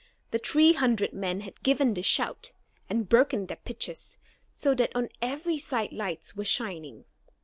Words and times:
The 0.31 0.39
three 0.39 0.73
hundred 0.73 1.13
men 1.13 1.41
had 1.41 1.61
given 1.61 1.93
the 1.93 2.01
shout, 2.01 2.53
and 2.89 3.07
broken 3.07 3.45
their 3.45 3.57
pitchers, 3.57 4.17
so 4.55 4.73
that 4.73 4.95
on 4.95 5.09
every 5.21 5.59
side 5.59 5.91
lights 5.93 6.35
were 6.35 6.43
shining. 6.43 7.05